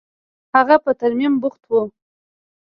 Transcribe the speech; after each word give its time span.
هغه 0.55 0.75
په 0.83 0.91
ترميم 0.99 1.33
بوخت 1.41 1.61
و. 1.69 1.73